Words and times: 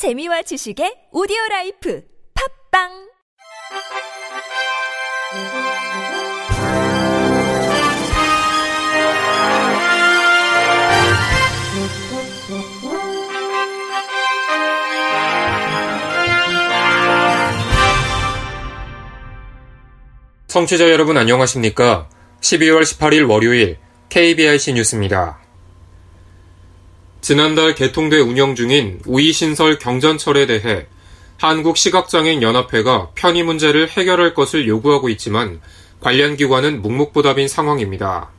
재미와 0.00 0.40
지식의 0.40 1.12
오디오 1.12 1.36
라이프 1.50 2.02
팝빵 2.72 2.88
청취자 20.46 20.90
여러분 20.90 21.18
안녕하십니까? 21.18 22.08
12월 22.40 22.80
18일 22.84 23.28
월요일 23.28 23.76
KBIC 24.08 24.72
뉴스입니다. 24.72 25.39
지난달 27.20 27.74
개통돼 27.74 28.18
운영 28.18 28.54
중인 28.54 29.00
우이신설 29.04 29.78
경전철에 29.78 30.46
대해 30.46 30.86
한국시각장애인연합회가 31.36 33.10
편의 33.14 33.42
문제를 33.42 33.88
해결할 33.88 34.34
것을 34.34 34.66
요구하고 34.66 35.08
있지만 35.10 35.60
관련 36.00 36.36
기관은 36.36 36.80
묵묵부답인 36.82 37.46
상황입니다. 37.46 38.30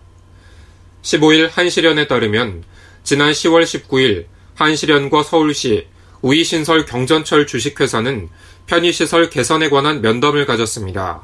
15일 1.04 1.50
한시련에 1.52 2.08
따르면 2.08 2.64
지난 3.04 3.32
10월 3.32 3.64
19일 3.64 4.26
한시련과 4.56 5.24
서울시 5.24 5.88
우이신설 6.22 6.86
경전철 6.86 7.48
주식회사는 7.48 8.30
편의시설 8.68 9.30
개선에 9.30 9.70
관한 9.70 10.02
면담을 10.02 10.46
가졌습니다. 10.46 11.24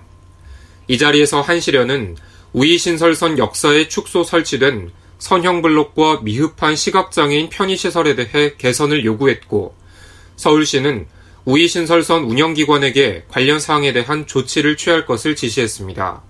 이 0.87 0.97
자리에서 0.97 1.41
한시련은 1.41 2.17
우이신설선 2.53 3.37
역사에 3.37 3.87
축소 3.87 4.23
설치된 4.23 4.91
선형 5.19 5.61
블록과 5.61 6.21
미흡한 6.21 6.75
시각장애인 6.75 7.49
편의시설에 7.49 8.15
대해 8.15 8.55
개선을 8.57 9.03
요구했고 9.05 9.75
서울시는 10.35 11.07
우이신설선 11.45 12.23
운영기관에게 12.23 13.23
관련 13.29 13.59
사항에 13.59 13.93
대한 13.93 14.27
조치를 14.27 14.77
취할 14.77 15.05
것을 15.05 15.35
지시했습니다. 15.35 16.21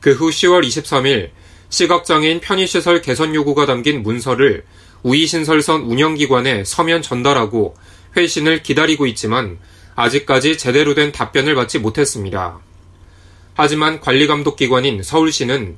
그 0.00 0.12
후 0.12 0.30
10월 0.30 0.64
23일 0.64 1.30
시각장애인 1.68 2.40
편의시설 2.40 3.02
개선 3.02 3.34
요구가 3.34 3.66
담긴 3.66 4.02
문서를 4.02 4.64
우이신설선 5.02 5.82
운영기관에 5.82 6.64
서면 6.64 7.02
전달하고 7.02 7.76
회신을 8.16 8.62
기다리고 8.62 9.06
있지만 9.06 9.58
아직까지 9.94 10.56
제대로 10.56 10.94
된 10.94 11.12
답변을 11.12 11.54
받지 11.56 11.78
못했습니다. 11.78 12.60
하지만 13.54 14.00
관리감독기관인 14.00 15.02
서울시는 15.02 15.76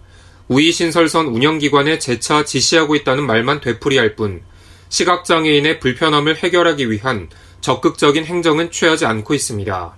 우이신설선 0.50 1.26
운영기관에 1.28 2.00
재차 2.00 2.44
지시하고 2.44 2.96
있다는 2.96 3.24
말만 3.24 3.60
되풀이할 3.60 4.16
뿐 4.16 4.42
시각장애인의 4.88 5.78
불편함을 5.78 6.38
해결하기 6.38 6.90
위한 6.90 7.28
적극적인 7.60 8.24
행정은 8.24 8.72
취하지 8.72 9.06
않고 9.06 9.32
있습니다. 9.32 9.94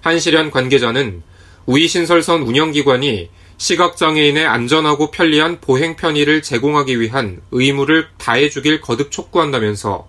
한시련 0.00 0.50
관계자는 0.50 1.22
우이신설선 1.66 2.44
운영기관이 2.44 3.28
시각장애인의 3.58 4.46
안전하고 4.46 5.10
편리한 5.10 5.60
보행 5.60 5.96
편의를 5.96 6.40
제공하기 6.40 6.98
위한 6.98 7.42
의무를 7.50 8.06
다해주길 8.16 8.80
거듭 8.80 9.10
촉구한다면서 9.10 10.08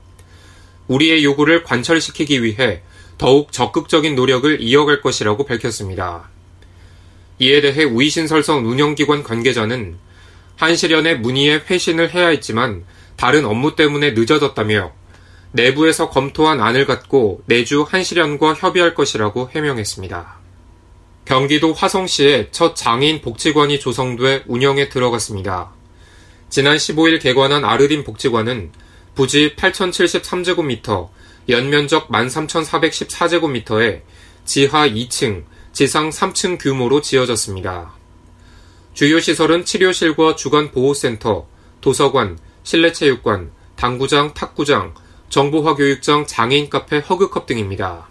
우리의 0.87 1.25
요구를 1.25 1.63
관철시키기 1.63 2.43
위해 2.43 2.81
더욱 3.17 3.51
적극적인 3.51 4.15
노력을 4.15 4.61
이어갈 4.61 5.01
것이라고 5.01 5.45
밝혔습니다. 5.45 6.32
이에 7.43 7.59
대해 7.59 7.83
우이신설선 7.83 8.65
운영기관 8.65 9.21
관계자는 9.23 9.97
한시련의 10.55 11.19
문의에 11.19 11.61
회신을 11.69 12.13
해야 12.13 12.29
했지만 12.29 12.85
다른 13.17 13.43
업무 13.43 13.75
때문에 13.75 14.11
늦어졌다며 14.11 14.93
내부에서 15.51 16.09
검토한 16.09 16.61
안을 16.61 16.85
갖고 16.85 17.41
내주 17.45 17.85
한시련과 17.87 18.53
협의할 18.53 18.95
것이라고 18.95 19.49
해명했습니다. 19.53 20.39
경기도 21.25 21.73
화성시에 21.73 22.47
첫 22.51 22.77
장애인 22.77 23.21
복지관이 23.21 23.81
조성돼 23.81 24.43
운영에 24.47 24.87
들어갔습니다. 24.87 25.71
지난 26.49 26.77
15일 26.77 27.21
개관한 27.21 27.65
아르딘 27.65 28.05
복지관은 28.05 28.71
부지 29.15 29.55
8,073제곱미터, 29.57 31.09
연면적 31.49 32.07
13,414제곱미터에 32.09 34.01
지하 34.45 34.87
2층, 34.87 35.43
지상 35.73 36.11
3층 36.11 36.59
규모로 36.59 37.01
지어졌습니다. 37.01 37.93
주요 38.93 39.19
시설은 39.19 39.65
치료실과 39.65 40.35
주간보호센터, 40.35 41.47
도서관, 41.81 42.37
실내체육관, 42.61 43.51
당구장, 43.75 44.35
탁구장, 44.35 44.93
정보화교육장, 45.29 46.27
장애인 46.27 46.69
카페, 46.69 46.99
허그컵 46.99 47.47
등입니다. 47.47 48.07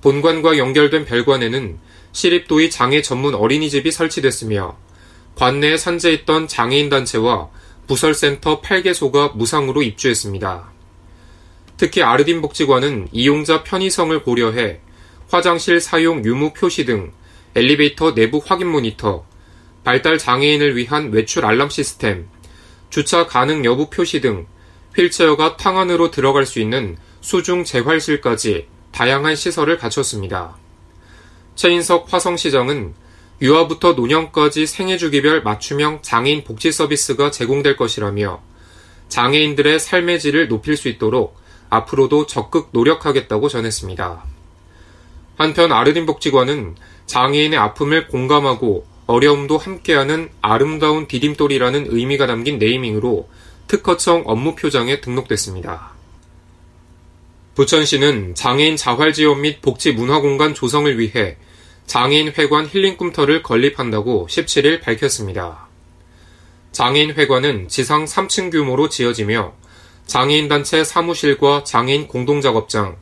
본관과 0.00 0.56
연결된 0.56 1.06
별관에는 1.06 1.80
시립도의 2.12 2.70
장애 2.70 3.02
전문 3.02 3.34
어린이집이 3.34 3.90
설치됐으며 3.90 4.76
관내에 5.34 5.76
산재했던 5.76 6.46
장애인 6.46 6.88
단체와 6.88 7.50
부설센터 7.88 8.60
8개소가 8.60 9.36
무상으로 9.36 9.82
입주했습니다. 9.82 10.72
특히 11.78 12.04
아르딘 12.04 12.40
복지관은 12.42 13.08
이용자 13.10 13.64
편의성을 13.64 14.22
고려해 14.22 14.84
화장실 15.30 15.80
사용 15.80 16.24
유무 16.24 16.52
표시 16.52 16.84
등 16.84 17.12
엘리베이터 17.54 18.14
내부 18.14 18.42
확인 18.44 18.68
모니터, 18.68 19.24
발달 19.84 20.18
장애인을 20.18 20.76
위한 20.76 21.12
외출 21.12 21.44
알람 21.44 21.68
시스템, 21.68 22.26
주차 22.90 23.26
가능 23.26 23.64
여부 23.64 23.90
표시 23.90 24.20
등 24.20 24.46
휠체어가 24.96 25.56
탕 25.56 25.78
안으로 25.78 26.10
들어갈 26.10 26.46
수 26.46 26.60
있는 26.60 26.96
수중 27.20 27.64
재활실까지 27.64 28.68
다양한 28.92 29.34
시설을 29.34 29.78
갖췄습니다. 29.78 30.56
최인석 31.56 32.12
화성시장은 32.12 32.94
유아부터 33.42 33.92
노년까지 33.92 34.66
생애주기별 34.66 35.42
맞춤형 35.42 36.00
장애인 36.02 36.44
복지 36.44 36.70
서비스가 36.70 37.30
제공될 37.30 37.76
것이라며 37.76 38.42
장애인들의 39.08 39.80
삶의 39.80 40.20
질을 40.20 40.48
높일 40.48 40.76
수 40.76 40.88
있도록 40.88 41.36
앞으로도 41.70 42.26
적극 42.26 42.68
노력하겠다고 42.72 43.48
전했습니다. 43.48 44.24
한편 45.36 45.72
아르딘 45.72 46.06
복지관은 46.06 46.76
장애인의 47.06 47.58
아픔을 47.58 48.08
공감하고 48.08 48.86
어려움도 49.06 49.58
함께하는 49.58 50.30
아름다운 50.40 51.06
디딤돌이라는 51.06 51.86
의미가 51.88 52.26
담긴 52.26 52.58
네이밍으로 52.58 53.28
특허청 53.66 54.22
업무 54.26 54.54
표장에 54.54 55.00
등록됐습니다. 55.00 55.92
부천시는 57.54 58.34
장애인 58.34 58.76
자활 58.76 59.12
지원 59.12 59.42
및 59.42 59.62
복지 59.62 59.92
문화 59.92 60.20
공간 60.20 60.54
조성을 60.54 60.98
위해 60.98 61.36
장애인 61.86 62.32
회관 62.36 62.66
힐링 62.66 62.96
꿈터를 62.96 63.42
건립한다고 63.42 64.26
17일 64.28 64.80
밝혔습니다. 64.80 65.68
장애인 66.72 67.12
회관은 67.12 67.68
지상 67.68 68.04
3층 68.04 68.50
규모로 68.50 68.88
지어지며 68.88 69.52
장애인 70.06 70.48
단체 70.48 70.82
사무실과 70.82 71.62
장애인 71.64 72.08
공동작업장, 72.08 72.96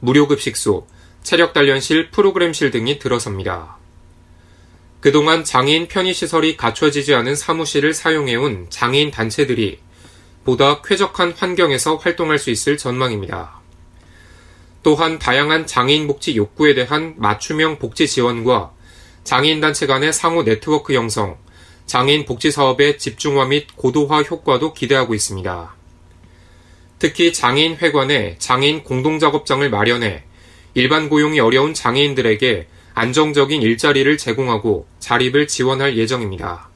무료급식소, 0.00 0.86
체력 1.26 1.52
단련실, 1.54 2.12
프로그램실 2.12 2.70
등이 2.70 3.00
들어섭니다. 3.00 3.78
그동안 5.00 5.42
장애인 5.42 5.88
편의시설이 5.88 6.56
갖춰지지 6.56 7.14
않은 7.14 7.34
사무실을 7.34 7.94
사용해온 7.94 8.68
장애인 8.70 9.10
단체들이 9.10 9.80
보다 10.44 10.82
쾌적한 10.82 11.32
환경에서 11.32 11.96
활동할 11.96 12.38
수 12.38 12.50
있을 12.50 12.78
전망입니다. 12.78 13.60
또한 14.84 15.18
다양한 15.18 15.66
장애인 15.66 16.06
복지 16.06 16.36
욕구에 16.36 16.74
대한 16.74 17.14
맞춤형 17.16 17.80
복지 17.80 18.06
지원과 18.06 18.70
장애인 19.24 19.60
단체 19.60 19.88
간의 19.88 20.12
상호 20.12 20.44
네트워크 20.44 20.94
형성, 20.94 21.38
장애인 21.86 22.24
복지 22.24 22.52
사업의 22.52 22.98
집중화 22.98 23.46
및 23.46 23.66
고도화 23.74 24.22
효과도 24.22 24.72
기대하고 24.72 25.12
있습니다. 25.12 25.74
특히 27.00 27.32
장애인 27.32 27.78
회관에 27.78 28.36
장애인 28.38 28.84
공동작업장을 28.84 29.68
마련해 29.68 30.25
일반 30.76 31.08
고용이 31.08 31.40
어려운 31.40 31.72
장애인들에게 31.72 32.68
안정적인 32.92 33.62
일자리를 33.62 34.18
제공하고 34.18 34.86
자립을 34.98 35.48
지원할 35.48 35.96
예정입니다. 35.96 36.68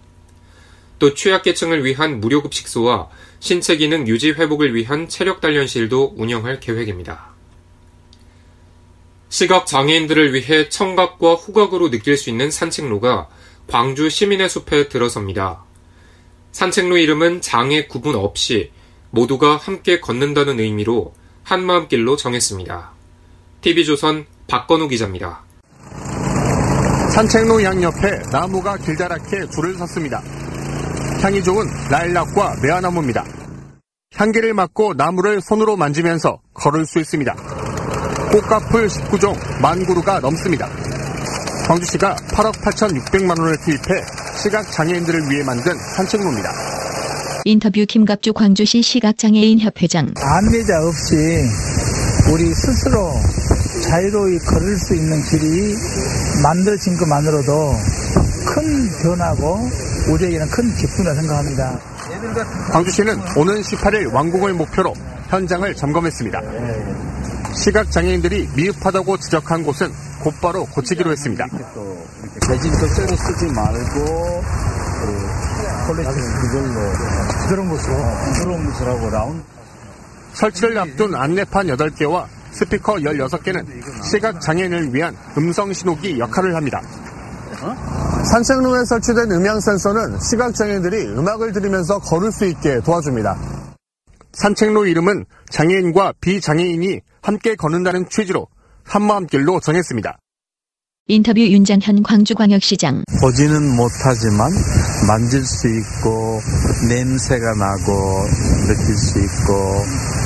또 0.98 1.12
취약계층을 1.12 1.84
위한 1.84 2.18
무료급식소와 2.18 3.10
신체 3.40 3.76
기능 3.76 4.08
유지 4.08 4.30
회복을 4.30 4.74
위한 4.74 5.06
체력 5.06 5.42
단련실도 5.42 6.14
운영할 6.16 6.60
계획입니다. 6.60 7.28
시각 9.28 9.66
장애인들을 9.66 10.32
위해 10.32 10.70
청각과 10.70 11.34
후각으로 11.34 11.90
느낄 11.90 12.16
수 12.16 12.30
있는 12.30 12.50
산책로가 12.50 13.28
광주 13.66 14.08
시민의 14.08 14.48
숲에 14.48 14.88
들어섭니다. 14.88 15.62
산책로 16.52 16.96
이름은 16.96 17.42
장애 17.42 17.86
구분 17.86 18.14
없이 18.14 18.70
모두가 19.10 19.58
함께 19.58 20.00
걷는다는 20.00 20.58
의미로 20.58 21.12
한마음길로 21.42 22.16
정했습니다. 22.16 22.99
TV조선 23.60 24.24
박건우 24.46 24.88
기자입니다. 24.88 25.42
산책로 27.14 27.62
양옆에 27.62 28.22
나무가 28.32 28.76
길다랗게 28.76 29.50
줄을 29.50 29.74
섰습니다. 29.74 30.22
향이 31.22 31.42
좋은 31.42 31.66
라일락과 31.90 32.56
매화나무입니다. 32.62 33.24
향기를 34.14 34.54
맡고 34.54 34.94
나무를 34.94 35.40
손으로 35.40 35.76
만지면서 35.76 36.40
걸을 36.54 36.86
수 36.86 36.98
있습니다. 36.98 37.34
꽃가풀 38.32 38.88
19종 38.88 39.60
만 39.60 39.84
그루가 39.84 40.20
넘습니다. 40.20 40.68
광주시가 41.66 42.16
8억 42.16 42.52
8,600만 42.62 43.38
원을 43.38 43.56
투입해 43.58 44.02
시각 44.42 44.70
장애인들을 44.72 45.30
위해 45.30 45.44
만든 45.44 45.74
산책로입니다. 45.96 46.50
인터뷰 47.44 47.84
김갑주 47.86 48.32
광주시 48.32 48.82
시각장애인 48.82 49.60
협회장 49.60 50.12
안내자 50.16 50.82
없이 50.82 51.14
우리 52.32 52.44
스스로 52.54 53.12
자유로이 53.90 54.38
걸을 54.38 54.76
수 54.76 54.94
있는 54.94 55.20
길이 55.24 55.74
만들어진 56.44 56.96
것만으로도 56.96 57.74
큰 58.46 58.88
변화고 59.02 59.68
우리에게는 60.12 60.48
큰 60.48 60.72
기쁨이라 60.76 61.14
생각합니다. 61.14 61.80
광주시는 62.70 63.20
오는 63.36 63.60
18일 63.60 64.12
완공을 64.12 64.54
목표로 64.54 64.94
현장을 65.28 65.74
점검했습니다. 65.74 66.40
시각장애인들이 67.52 68.48
미흡하다고 68.54 69.16
지적한 69.16 69.64
곳은 69.64 69.92
곧바로 70.20 70.66
고치기로 70.66 71.10
했습니다. 71.10 71.48
재질도 72.46 72.86
쇠로 72.86 73.16
쓰지 73.16 73.46
말고 73.46 74.44
폴리스 75.88 76.10
그걸로 76.40 76.92
부드러운 77.40 77.68
것으로 77.68 77.96
부드러운 78.24 78.70
것으로 78.70 78.90
하고 78.92 79.10
라운 79.10 79.42
설치를 80.34 80.78
앞둔 80.78 81.16
안내판 81.16 81.66
8개와 81.66 82.39
스피커 82.52 82.94
16개는 82.94 83.64
시각장애인을 84.10 84.94
위한 84.94 85.16
음성 85.36 85.72
신호기 85.72 86.18
역할을 86.18 86.54
합니다. 86.54 86.80
산책로에 88.30 88.84
설치된 88.84 89.30
음향 89.32 89.60
센서는 89.60 90.18
시각장애인들이 90.20 91.08
음악을 91.08 91.52
들으면서 91.52 91.98
걸을 91.98 92.32
수 92.32 92.46
있게 92.46 92.80
도와줍니다. 92.80 93.36
산책로 94.32 94.86
이름은 94.86 95.24
장애인과 95.50 96.14
비장애인이 96.20 97.00
함께 97.22 97.56
걷는다는 97.56 98.08
취지로 98.08 98.46
한마음길로 98.84 99.60
정했습니다. 99.60 100.18
인터뷰 101.08 101.40
윤장현 101.40 102.04
광주광역시장 102.04 103.02
보지는 103.20 103.74
못하지만 103.74 104.52
만질 105.08 105.44
수 105.44 105.66
있고 105.66 106.40
냄새가 106.88 107.54
나고 107.56 108.26
느낄 108.68 108.96
수 108.96 109.18
있고 109.18 109.52
어, 109.52 110.19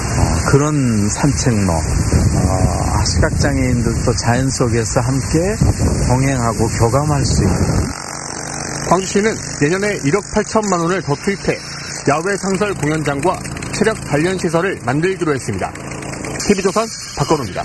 그런 0.55 1.09
산책로 1.09 1.73
어, 1.73 3.05
시각장애인들도 3.05 4.15
자연 4.23 4.49
속에서 4.49 5.01
함께 5.01 5.57
동행하고 6.07 6.69
교감할 6.79 7.25
수 7.25 7.43
있는 7.43 7.57
광주시는 8.89 9.35
내년에 9.63 9.99
1억 9.99 10.23
8천만 10.33 10.81
원을 10.83 11.03
더 11.03 11.13
투입해 11.17 11.59
야외 12.09 12.37
상설 12.37 12.73
공연장과 12.75 13.37
체력 13.77 14.01
단련 14.05 14.39
시설을 14.39 14.79
만들기로 14.87 15.35
했습니다. 15.35 15.73
TV조선 16.47 16.87
박건우입니다. 17.19 17.65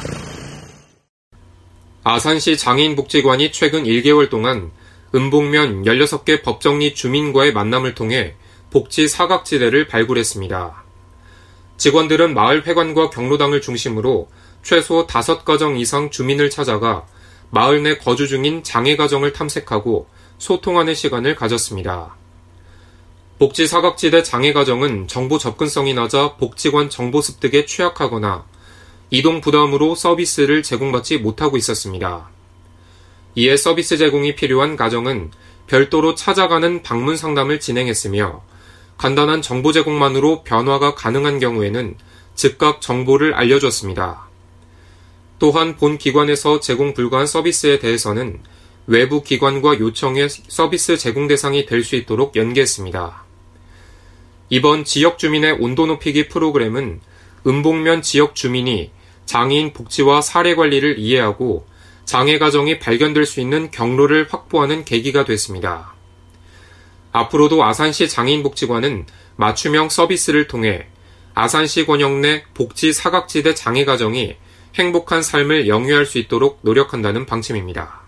아산시 2.04 2.58
장애인복지관이 2.58 3.52
최근 3.52 3.84
1개월 3.84 4.32
동안 4.32 4.72
음복면 5.14 5.84
16개 5.84 6.42
법정리 6.42 6.96
주민과의 6.96 7.54
만남을 7.54 7.94
통해 7.94 8.34
복지 8.72 9.08
사각지대를 9.08 9.88
발굴했습니다. 9.88 10.89
직원들은 11.80 12.34
마을 12.34 12.68
회관과 12.68 13.10
경로당을 13.10 13.62
중심으로 13.62 14.30
최소 14.62 15.08
5가정 15.08 15.80
이상 15.80 16.10
주민을 16.10 16.50
찾아가 16.50 17.06
마을 17.52 17.82
내 17.82 17.98
거주 17.98 18.28
중인 18.28 18.64
장애 18.64 18.98
가정을 18.98 19.32
탐색하고 19.32 20.08
소통하는 20.38 20.94
시간을 20.94 21.36
가졌습니다. 21.36 22.18
복지 23.40 23.66
사각지대 23.66 24.24
장애 24.24 24.52
가정은 24.52 25.08
정보 25.08 25.38
접근성이 25.38 25.94
낮아 25.94 26.36
복지관 26.36 26.90
정보 26.90 27.22
습득에 27.22 27.66
취약하거나 27.66 28.44
이동 29.10 29.40
부담으로 29.40 29.96
서비스를 29.96 30.62
제공받지 30.62 31.20
못하고 31.20 31.56
있었습니다. 31.56 32.30
이에 33.36 33.56
서비스 33.56 33.96
제공이 33.96 34.36
필요한 34.36 34.76
가정은 34.76 35.32
별도로 35.68 36.14
찾아가는 36.16 36.84
방문 36.84 37.16
상담을 37.16 37.62
진행했으며 37.62 38.42
간단한 39.00 39.42
정보 39.42 39.72
제공만으로 39.72 40.44
변화가 40.44 40.94
가능한 40.94 41.40
경우에는 41.40 41.96
즉각 42.36 42.82
정보를 42.82 43.34
알려줬습니다. 43.34 44.28
또한 45.40 45.78
본 45.78 45.98
기관에서 45.98 46.60
제공 46.60 46.94
불가한 46.94 47.26
서비스에 47.26 47.80
대해서는 47.80 48.42
외부 48.88 49.24
기관과 49.24 49.80
요청해 49.80 50.28
서비스 50.28 50.98
제공 50.98 51.28
대상이 51.28 51.66
될 51.66 51.82
수 51.82 51.96
있도록 51.96 52.36
연계했습니다. 52.36 53.24
이번 54.50 54.84
지역 54.84 55.18
주민의 55.18 55.54
온도 55.54 55.86
높이기 55.86 56.28
프로그램은 56.28 57.00
음복면 57.48 58.02
지역 58.02 58.36
주민이 58.36 58.92
장애인 59.26 59.72
복지와 59.72 60.20
사례 60.22 60.56
관리를 60.56 61.00
이해하고 61.00 61.66
장애 62.04 62.38
가정이 62.38 62.80
발견될 62.80 63.26
수 63.26 63.40
있는 63.40 63.72
경로를 63.72 64.28
확보하는 64.30 64.84
계기가 64.84 65.24
됐습니다. 65.24 65.99
앞으로도 67.12 67.64
아산시 67.64 68.08
장애인복지관은 68.10 69.06
맞춤형 69.36 69.90
서비스를 69.90 70.48
통해 70.48 70.88
아산시 71.34 71.86
권역 71.86 72.20
내 72.20 72.44
복지 72.54 72.94
사각지대 72.94 73.56
장애 73.56 73.86
가정이 73.86 74.36
행복한 74.76 75.24
삶을 75.24 75.68
영위할 75.68 76.06
수 76.06 76.18
있도록 76.18 76.60
노력한다는 76.62 77.26
방침입니다. 77.26 78.02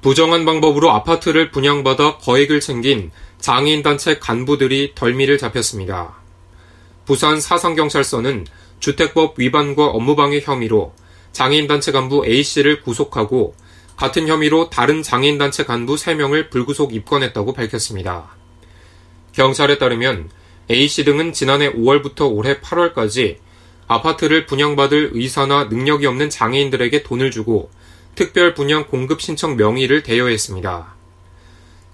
부정한 0.00 0.44
방법으로 0.44 0.90
아파트를 0.90 1.50
분양받아 1.50 2.18
거액을 2.18 2.60
챙긴 2.60 3.10
장애인 3.40 3.82
단체 3.82 4.18
간부들이 4.18 4.92
덜미를 4.94 5.36
잡혔습니다. 5.36 6.14
부산 7.04 7.40
사상경찰서는 7.40 8.46
주택법 8.78 9.38
위반과 9.38 9.86
업무방해 9.86 10.40
혐의로 10.40 10.94
장애인 11.32 11.66
단체 11.66 11.92
간부 11.92 12.24
A씨를 12.26 12.82
구속하고 12.82 13.54
같은 13.96 14.28
혐의로 14.28 14.70
다른 14.70 15.02
장애인단체 15.02 15.64
간부 15.64 15.94
3명을 15.94 16.50
불구속 16.50 16.94
입건했다고 16.94 17.54
밝혔습니다. 17.54 18.36
경찰에 19.32 19.78
따르면 19.78 20.30
A씨 20.70 21.04
등은 21.04 21.32
지난해 21.32 21.72
5월부터 21.72 22.34
올해 22.34 22.60
8월까지 22.60 23.38
아파트를 23.86 24.46
분양받을 24.46 25.10
의사나 25.14 25.64
능력이 25.64 26.06
없는 26.06 26.28
장애인들에게 26.28 27.02
돈을 27.04 27.30
주고 27.30 27.70
특별 28.14 28.54
분양 28.54 28.86
공급 28.86 29.20
신청 29.20 29.56
명의를 29.56 30.02
대여했습니다. 30.02 30.94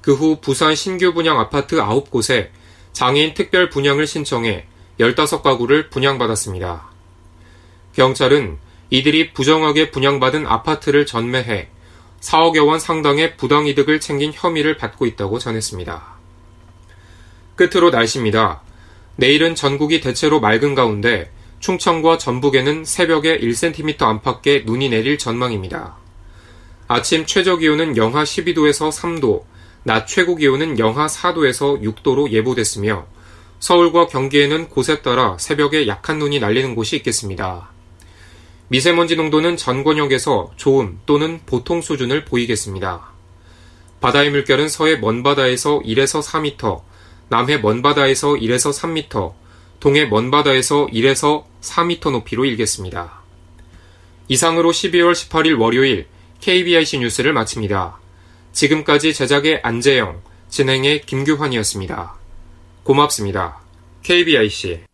그 0.01 0.15
후 0.15 0.41
부산 0.41 0.75
신규 0.75 1.15
분양 1.15 1.39
아파트 1.39 1.77
9곳에 1.77 2.49
장애인 2.93 3.35
특별 3.35 3.71
분양을 3.71 4.07
신청해 4.07 4.67
15가구를 4.99 5.91
분양받았습니다. 5.91 6.91
경찰은 7.95 8.59
이들이 8.91 9.33
부정하게 9.33 9.91
분양받은 9.91 10.47
아파트를 10.47 11.07
전매해 11.07 11.69
4억여 12.23 12.67
원 12.67 12.79
상당의 12.79 13.37
부당이득을 13.37 14.01
챙긴 14.01 14.33
혐의를 14.33 14.77
받고 14.77 15.07
있다고 15.07 15.39
전했습니다. 15.39 16.03
끝으로 17.57 17.91
날씨입니다. 17.91 18.63
내일은 19.17 19.55
전국이 19.55 20.01
대체로 20.01 20.41
맑은 20.41 20.75
가운데 20.75 21.31
충청과 21.61 22.19
전북에는 22.19 22.85
새벽에 22.85 23.39
1cm 23.39 24.03
안팎의 24.03 24.65
눈이 24.65 24.89
내릴 24.89 25.19
전망입니다. 25.19 25.97
아침 26.89 27.27
최저 27.27 27.57
기온은 27.57 27.97
영하 27.97 28.25
12도에서 28.25 28.91
3도, 28.91 29.45
낮 29.85 30.07
최고 30.07 30.37
기온은 30.37 30.79
영하 30.79 31.07
4도에서 31.07 31.83
6도로 31.83 32.31
예보됐으며 32.31 33.07
서울과 33.59 34.09
경기에는 34.09 34.69
곳에 34.69 35.03
따라 35.03 35.37
새벽에 35.39 35.87
약한 35.87 36.19
눈이 36.19 36.41
날리는 36.41 36.75
곳이 36.75 36.97
있겠습니다. 36.97 37.72
미세먼지 38.73 39.17
농도는 39.17 39.59
전 39.59 39.85
권역에서 39.85 40.53
좋음 40.57 40.99
또는 41.05 41.41
보통 41.45 41.83
수준을 41.83 42.25
보이겠습니다. 42.25 43.03
바다의 44.01 44.31
물결은 44.31 44.71
서해 44.71 44.97
먼바다에서 44.97 45.81
1에서 45.81 46.23
4m, 46.23 46.81
남해 47.29 47.59
먼바다에서 47.59 48.29
1에서 48.37 48.73
3m, 48.73 49.35
동해 49.79 50.07
먼바다에서 50.07 50.87
1에서 50.87 51.45
4m 51.61 52.13
높이로 52.13 52.47
일겠습니다. 52.47 53.21
이상으로 54.29 54.71
12월 54.71 55.13
18일 55.13 55.61
월요일 55.61 56.07
KBIC 56.41 57.01
뉴스를 57.01 57.35
마칩니다. 57.35 57.99
지금까지 58.53 59.13
제작의 59.13 59.61
안재영, 59.63 60.23
진행의 60.49 61.03
김규환이었습니다. 61.03 62.15
고맙습니다. 62.85 63.61
KBIC 64.03 64.85